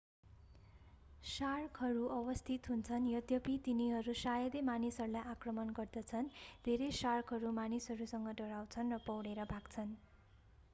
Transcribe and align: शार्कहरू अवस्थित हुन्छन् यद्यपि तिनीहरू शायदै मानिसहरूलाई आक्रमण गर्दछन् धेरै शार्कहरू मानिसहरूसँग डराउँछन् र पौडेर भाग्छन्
शार्कहरू 1.23 2.07
अवस्थित 2.13 2.69
हुन्छन् 2.69 3.05
यद्यपि 3.09 3.57
तिनीहरू 3.67 4.17
शायदै 4.23 4.65
मानिसहरूलाई 4.71 5.29
आक्रमण 5.35 5.77
गर्दछन् 5.77 6.33
धेरै 6.65 6.91
शार्कहरू 7.03 7.55
मानिसहरूसँग 7.61 8.37
डराउँछन् 8.37 8.93
र 8.93 9.03
पौडेर 9.07 9.49
भाग्छन् 9.49 9.97